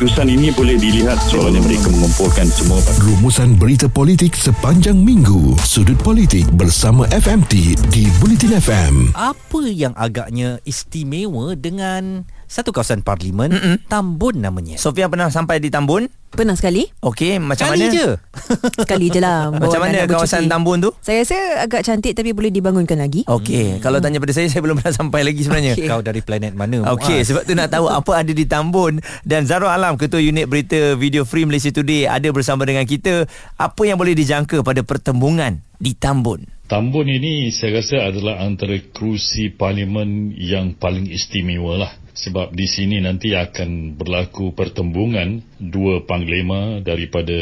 [0.00, 5.60] keputusan ini boleh dilihat soalnya mereka mengumpulkan semua Rumusan berita politik sepanjang minggu.
[5.60, 9.12] Sudut politik bersama FMT di Bulletin FM.
[9.12, 13.76] Apa yang agaknya istimewa dengan satu kawasan parlimen Mm-mm.
[13.86, 14.74] Tambun namanya.
[14.74, 16.10] Sofia pernah sampai di Tambun?
[16.34, 16.86] Pernah sekali.
[17.02, 17.94] Okey, macam Kali mana?
[17.94, 18.08] je.
[18.86, 19.50] Sekali je lah.
[19.50, 20.50] Macam mana kawasan bercuti.
[20.50, 20.90] Tambun tu?
[21.02, 23.26] Saya rasa agak cantik tapi boleh dibangunkan lagi.
[23.26, 23.82] Okey, hmm.
[23.82, 25.74] kalau tanya pada saya saya belum pernah sampai lagi sebenarnya.
[25.78, 25.86] Okey.
[25.90, 26.86] Kau dari planet mana?
[26.94, 30.94] Okey, sebab tu nak tahu apa ada di Tambun dan Zarul Alam Ketua Unit Berita
[30.94, 33.26] Video Free Malaysia Today ada bersama dengan kita.
[33.58, 36.46] Apa yang boleh dijangka pada pertembungan di Tambun?
[36.70, 41.90] Tambun ini saya rasa adalah antara kerusi parlimen yang paling istimewa lah.
[42.20, 47.32] Sebab di sini nanti akan berlaku pertembungan dua panglima daripada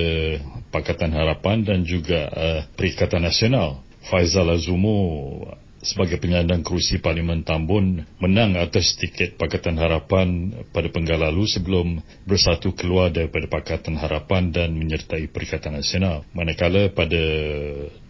[0.70, 3.82] Pakatan Harapan dan juga uh, Perikatan Nasional.
[4.06, 5.42] Faizal Azumu
[5.82, 12.74] sebagai penyandang kerusi Parlimen Tambun menang atas tiket Pakatan Harapan pada penggal lalu sebelum bersatu
[12.74, 16.26] keluar daripada Pakatan Harapan dan menyertai Perikatan Nasional.
[16.34, 17.22] Manakala pada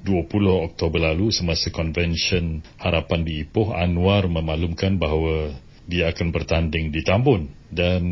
[0.04, 5.52] 20 Oktober lalu semasa konvensyen Harapan di Ipoh, Anwar memaklumkan bahawa
[5.88, 8.02] dia akan bertanding di Tambun dan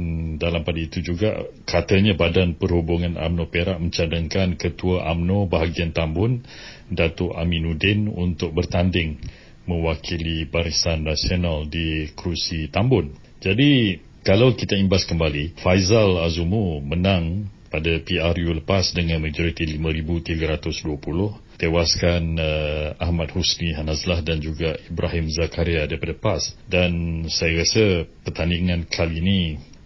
[0.41, 6.41] dalam pada itu juga katanya Badan Perhubungan AMNO Perak mencadangkan Ketua AMNO bahagian Tambun
[6.89, 9.21] Datuk Aminuddin untuk bertanding
[9.69, 13.13] mewakili Barisan Nasional di kerusi Tambun.
[13.45, 22.23] Jadi kalau kita imbas kembali Faizal Azumu menang pada PRU lepas dengan majoriti 5320 tewaskan
[22.41, 29.21] uh, Ahmad Husni Hanazlah dan juga Ibrahim Zakaria daripada PAS dan saya rasa pertandingan kali
[29.21, 29.41] ini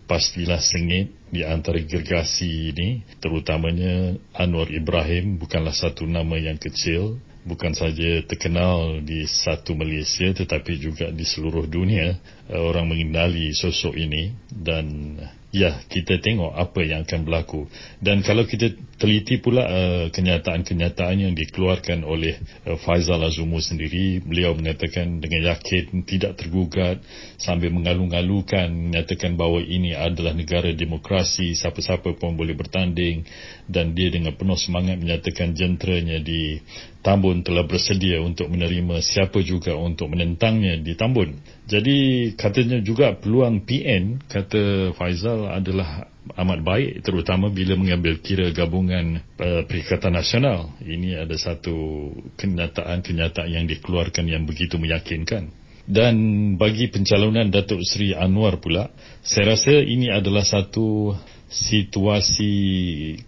[0.06, 7.72] pastilah sengit di antara gergasi ini terutamanya Anwar Ibrahim bukanlah satu nama yang kecil bukan
[7.72, 12.20] saja terkenal di satu Malaysia tetapi juga di seluruh dunia
[12.52, 14.36] uh, orang mengenali sosok ini.
[14.52, 15.16] Dan
[15.50, 17.66] ya kita tengok apa yang akan berlaku
[17.98, 18.70] dan kalau kita
[19.02, 22.38] teliti pula uh, kenyataan-kenyataan yang dikeluarkan oleh
[22.70, 27.02] uh, Faizal Azumu sendiri beliau mengatakan dengan yakin tidak tergugat
[27.34, 33.26] sambil mengalu-ngalukan menyatakan bahawa ini adalah negara demokrasi siapa-siapa pun boleh bertanding
[33.66, 36.62] dan dia dengan penuh semangat menyatakan jenteranya di
[37.00, 41.32] Tambun telah bersedia untuk menerima siapa juga untuk menentangnya di Tambun.
[41.64, 41.96] Jadi
[42.36, 49.64] katanya juga peluang PN kata Faizal adalah amat baik terutama bila mengambil kira gabungan uh,
[49.64, 50.76] Perikatan Nasional.
[50.84, 55.48] Ini ada satu kenyataan-kenyataan yang dikeluarkan yang begitu meyakinkan.
[55.90, 56.14] Dan
[56.54, 58.92] bagi pencalonan Datuk Seri Anwar pula,
[59.26, 61.16] saya rasa ini adalah satu
[61.50, 62.52] situasi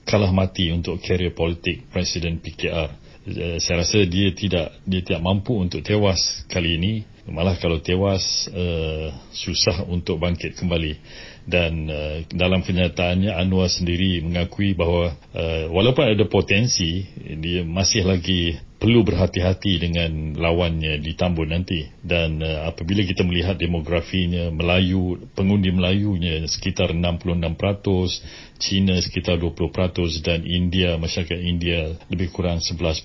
[0.07, 3.02] kalah mati untuk karier politik Presiden PKR.
[3.23, 6.93] Uh, saya rasa dia tidak dia tidak mampu untuk tewas kali ini.
[7.23, 10.99] Malah kalau tewas uh, susah untuk bangkit kembali.
[11.47, 17.07] Dan uh, dalam kenyataannya Anwar sendiri mengakui bahawa uh, walaupun ada potensi
[17.39, 23.55] dia masih lagi perlu berhati-hati dengan lawannya di Tambun nanti dan uh, apabila kita melihat
[23.55, 32.63] demografinya Melayu pengundi Melayunya sekitar 66% China sekitar 20% dan India masyarakat India lebih kurang
[32.63, 33.03] 11%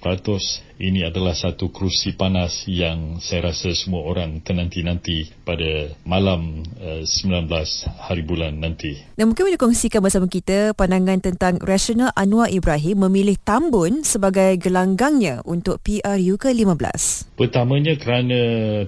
[0.77, 7.49] ini adalah satu kerusi panas yang saya rasa semua orang tenanti-nanti pada malam uh, 19
[7.97, 13.41] hari bulan nanti Dan mungkin boleh kongsikan bersama kita pandangan tentang rasional Anwar Ibrahim memilih
[13.41, 17.33] Tambun sebagai gelanggangnya untuk PRU ke-15.
[17.33, 18.39] Pertamanya kerana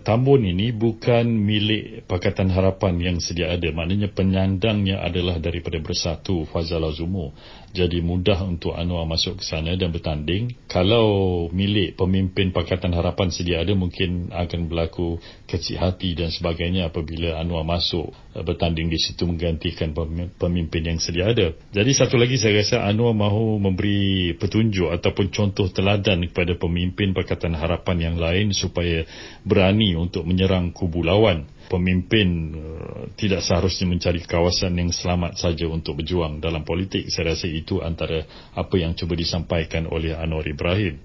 [0.05, 3.73] Tambun ini bukan milik Pakatan Harapan yang sedia ada.
[3.73, 7.31] Maknanya penyandangnya adalah daripada Bersatu Fazal Azumu.
[7.69, 10.57] Jadi mudah untuk Anwar masuk ke sana dan bertanding.
[10.65, 17.37] Kalau milik pemimpin Pakatan Harapan sedia ada mungkin akan berlaku kecil hati dan sebagainya apabila
[17.37, 21.53] Anwar masuk uh, bertanding di situ menggantikan pem- pemimpin yang sedia ada.
[21.69, 27.53] Jadi satu lagi saya rasa Anwar mahu memberi petunjuk ataupun contoh teladan kepada pemimpin Pakatan
[27.53, 29.05] Harapan yang lain supaya
[29.45, 32.27] berani untuk menyerang kubu lawan pemimpin
[32.57, 37.07] uh, tidak seharusnya mencari kawasan yang selamat saja untuk berjuang dalam politik.
[37.13, 38.23] Saya rasa itu antara
[38.55, 40.99] apa yang cuba disampaikan oleh Anwar Ibrahim.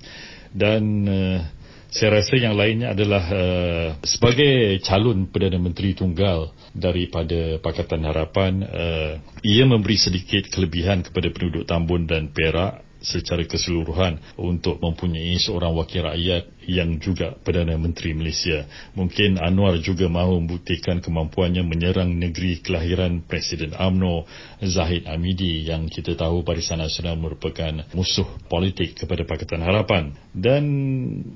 [0.54, 1.38] Dan uh,
[1.90, 9.12] saya rasa yang lainnya adalah uh, sebagai calon Perdana Menteri Tunggal daripada Pakatan Harapan, uh,
[9.46, 16.08] ia memberi sedikit kelebihan kepada penduduk Tambun dan Perak secara keseluruhan untuk mempunyai seorang wakil
[16.08, 18.64] rakyat yang juga Perdana Menteri Malaysia.
[18.96, 24.24] Mungkin Anwar juga mahu membuktikan kemampuannya menyerang negeri kelahiran Presiden AMNO
[24.64, 30.16] Zahid Amidi yang kita tahu Barisan Nasional merupakan musuh politik kepada Pakatan Harapan.
[30.32, 30.64] Dan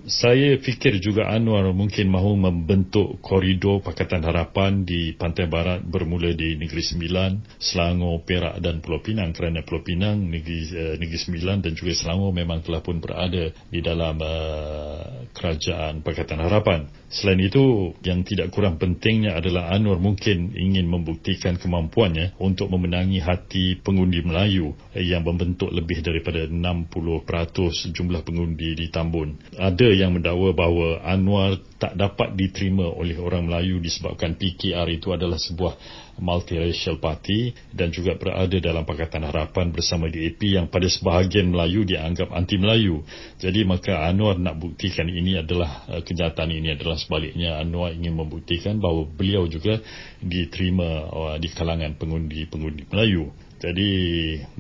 [0.09, 6.57] saya fikir juga Anwar mungkin mahu membentuk koridor Pakatan Harapan di pantai barat bermula di
[6.57, 11.73] Negeri Sembilan, Selangor, Perak dan Pulau Pinang kerana Pulau Pinang, Negeri, uh, Negeri Sembilan dan
[11.75, 16.91] juga Selangor memang telah pun berada di dalam uh, kerajaan Pakatan Harapan.
[17.09, 23.81] Selain itu, yang tidak kurang pentingnya adalah Anwar mungkin ingin membuktikan kemampuannya untuk memenangi hati
[23.81, 29.41] pengundi Melayu yang membentuk lebih daripada 60% jumlah pengundi di Tambun.
[29.57, 35.39] Ada yang mendakwa bahawa Anwar tak dapat diterima oleh orang Melayu disebabkan PKR itu adalah
[35.39, 35.79] sebuah
[36.19, 42.35] multiracial party dan juga berada dalam Pakatan Harapan bersama DAP yang pada sebahagian Melayu dianggap
[42.35, 43.07] anti Melayu.
[43.39, 48.83] Jadi maka Anwar nak buktikan ini adalah uh, kenyataan ini adalah sebaliknya Anwar ingin membuktikan
[48.83, 49.79] bahawa beliau juga
[50.19, 53.31] diterima uh, di kalangan pengundi-pengundi Melayu.
[53.59, 53.91] Jadi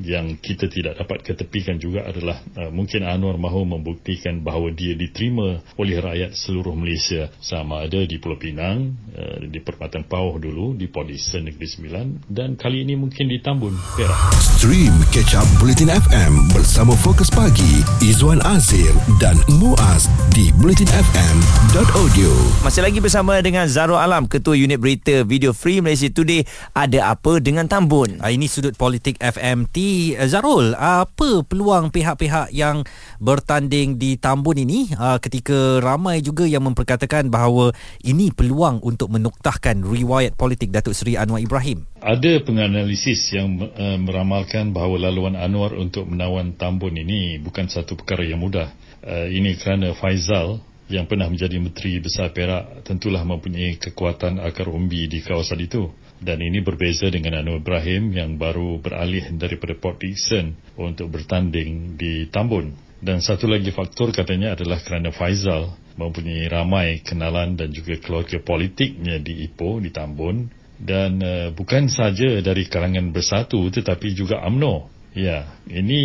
[0.02, 5.62] yang kita tidak dapat ketepikan juga adalah uh, mungkin Anwar mahu membuktikan bahawa dia diterima
[5.78, 10.90] oleh rakyat seluruh Malaysia sama ada di Pulau Pinang, uh, di Perempatan Pauh dulu, di
[10.90, 14.34] Polisen Negeri Sembilan dan kali ini mungkin di Tambun, Perak.
[14.58, 18.90] Stream Catch Up Bulletin FM bersama Fokus Pagi, Izwan Azir
[19.22, 22.30] dan Muaz di bulletinfm.audio.
[22.66, 26.42] Masih lagi bersama dengan Zarul Alam, Ketua Unit Berita Video Free Malaysia Today.
[26.74, 28.18] Ada apa dengan Tambun?
[28.18, 29.76] Ah, ini sudut politik FMT
[30.25, 32.87] Zarul apa peluang pihak-pihak yang
[33.20, 39.85] bertanding di Tambun ini uh, ketika ramai juga yang memperkatakan bahawa ini peluang untuk menuktahkan
[39.85, 41.85] riwayat politik Datuk Seri Anwar Ibrahim?
[42.00, 48.25] Ada penganalisis yang uh, meramalkan bahawa laluan Anwar untuk menawan Tambun ini bukan satu perkara
[48.25, 48.73] yang mudah.
[49.05, 55.05] Uh, ini kerana Faizal yang pernah menjadi Menteri Besar Perak tentulah mempunyai kekuatan akar umbi
[55.05, 60.58] di kawasan itu dan ini berbeza dengan Anwar Ibrahim yang baru beralih daripada Port Dickson
[60.75, 62.75] untuk bertanding di Tambun.
[62.99, 69.23] Dan satu lagi faktor katanya adalah kerana Faizal mempunyai ramai kenalan dan juga keluarga politiknya
[69.23, 70.50] di Ipoh, di Tambun.
[70.79, 74.97] Dan uh, bukan saja dari kalangan bersatu tetapi juga UMNO.
[75.16, 76.00] Ya, ini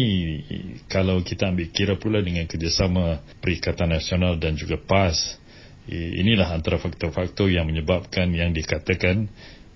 [0.88, 5.38] kalau kita ambil kira pula dengan kerjasama Perikatan Nasional dan juga PAS,
[5.92, 9.28] inilah antara faktor-faktor yang menyebabkan yang dikatakan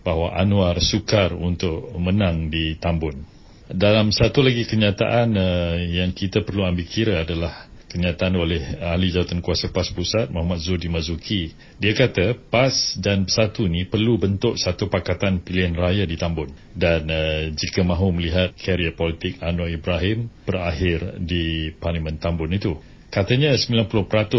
[0.07, 3.27] bahawa Anwar sukar untuk menang di Tambun.
[3.67, 9.39] Dalam satu lagi kenyataan uh, yang kita perlu ambil kira adalah kenyataan oleh ahli jawatan
[9.39, 11.55] kuasa PAS Pusat Muhammad Zudi Mazuki.
[11.79, 16.51] Dia kata PAS dan Bersatu ni perlu bentuk satu pakatan pilihan raya di Tambun.
[16.75, 22.75] Dan uh, jika mahu melihat karier politik Anwar Ibrahim berakhir di Parlimen Tambun itu.
[23.07, 23.87] Katanya 90%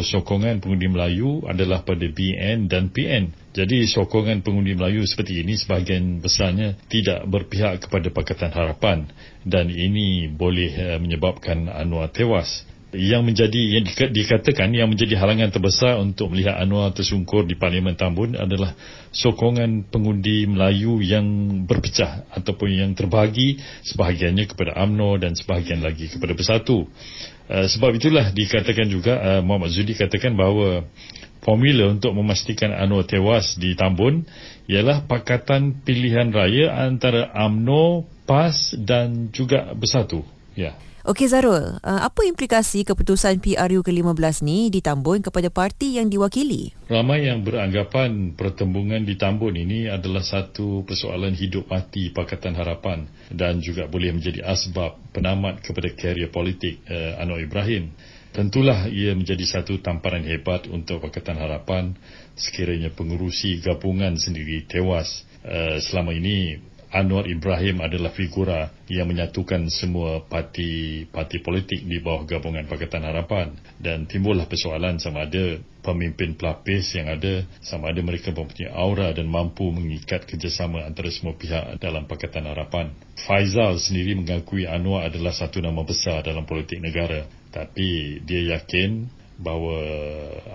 [0.04, 3.32] sokongan pengundi Melayu adalah pada BN dan PN.
[3.56, 9.08] Jadi sokongan pengundi Melayu seperti ini sebahagian besarnya tidak berpihak kepada Pakatan Harapan
[9.48, 12.68] dan ini boleh uh, menyebabkan Anwar tewas.
[12.88, 13.84] Yang menjadi yang
[14.16, 18.72] dikatakan yang menjadi halangan terbesar untuk melihat Anwar tersungkur di Parlimen Tambun adalah
[19.12, 21.24] sokongan pengundi Melayu yang
[21.68, 23.60] berpecah ataupun yang terbahagi
[23.92, 26.88] sebahagiannya kepada AMNO dan sebahagian lagi kepada Bersatu.
[27.44, 30.88] Uh, sebab itulah dikatakan juga uh, Muhammad Zudi katakan bahawa
[31.44, 34.24] formula untuk memastikan Anwar tewas di Tambun
[34.64, 40.24] ialah pakatan pilihan raya antara AMNO, PAS dan juga Bersatu.
[40.56, 40.88] Ya.
[41.08, 46.76] Okey Zarul, uh, apa implikasi keputusan PRU ke-15 ni di Tambun kepada parti yang diwakili?
[46.84, 53.56] Ramai yang beranggapan pertembungan di Tambun ini adalah satu persoalan hidup mati Pakatan Harapan dan
[53.64, 57.88] juga boleh menjadi asbab penamat kepada karier politik uh, Anwar Ibrahim.
[58.36, 61.96] Tentulah ia menjadi satu tamparan hebat untuk Pakatan Harapan
[62.36, 65.24] sekiranya pengurusi gabungan sendiri tewas.
[65.40, 72.64] Uh, selama ini Anwar Ibrahim adalah figura yang menyatukan semua parti-parti politik di bawah gabungan
[72.64, 78.72] Pakatan Harapan dan timbullah persoalan sama ada pemimpin pelapis yang ada sama ada mereka mempunyai
[78.72, 82.96] aura dan mampu mengikat kerjasama antara semua pihak dalam Pakatan Harapan.
[83.20, 89.78] Faizal sendiri mengakui Anwar adalah satu nama besar dalam politik negara tapi dia yakin bahawa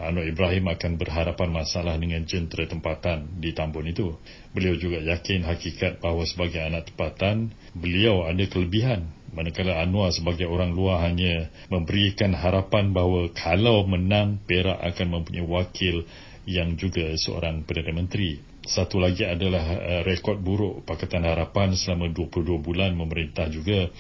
[0.04, 4.20] Anwar Ibrahim akan berhadapan masalah dengan jentera tempatan di Tambun itu.
[4.52, 9.08] Beliau juga yakin hakikat bahawa sebagai anak tempatan, beliau ada kelebihan.
[9.34, 16.06] Manakala Anwar sebagai orang luar hanya memberikan harapan bahawa kalau menang, Perak akan mempunyai wakil
[16.44, 18.38] yang juga seorang Perdana Menteri.
[18.64, 23.92] Satu lagi adalah uh, rekod buruk Pakatan Harapan selama 22 bulan memerintah juga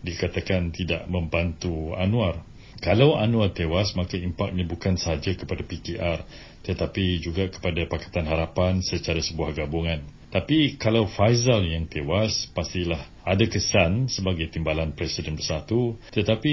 [0.00, 2.49] dikatakan tidak membantu Anwar.
[2.80, 6.24] Kalau Anwar tewas, maka impaknya bukan sahaja kepada PKR
[6.60, 10.04] tetapi juga kepada Pakatan Harapan secara sebuah gabungan.
[10.30, 16.52] Tapi kalau Faizal yang tewas, pastilah ada kesan sebagai timbalan Presiden Bersatu tetapi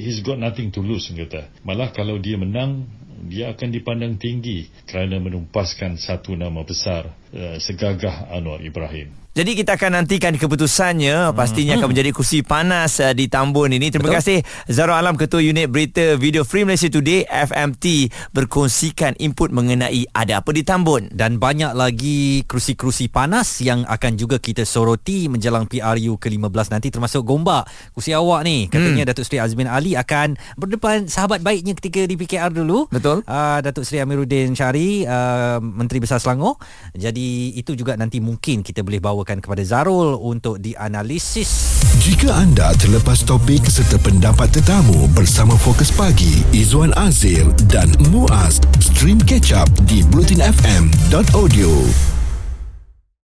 [0.00, 1.50] he's got nothing to lose kata.
[1.66, 2.88] Malah kalau dia menang,
[3.28, 9.20] dia akan dipandang tinggi kerana menumpaskan satu nama besar uh, segagah Anwar Ibrahim.
[9.30, 13.86] Jadi kita akan nantikan keputusannya pastinya akan menjadi kursi panas uh, di Tambun ini.
[13.86, 14.18] Terima Betul.
[14.18, 20.42] kasih Zaro Alam Ketua Unit Berita Video Free Malaysia Today FMT berkongsikan input mengenai ada
[20.42, 26.18] apa di Tambun dan banyak lagi kerusi-kerusi panas yang akan juga kita soroti menjelang PRU
[26.18, 27.70] ke-15 nanti termasuk Gombak.
[27.94, 29.10] Kursi awak ni katanya hmm.
[29.14, 32.90] Datuk Seri Azmin Ali akan berdepan sahabat baiknya ketika di PKR dulu.
[32.90, 33.22] Betul.
[33.30, 36.58] Uh, Datuk Seri Amiruddin Syari uh, Menteri Besar Selangor.
[36.98, 41.82] Jadi itu juga nanti mungkin kita boleh bawa dibawakan kepada Zarul untuk dianalisis.
[42.00, 49.20] Jika anda terlepas topik serta pendapat tetamu bersama Fokus Pagi, Izwan Azir dan Muaz, stream
[49.20, 52.19] catch up di blutinfm.audio.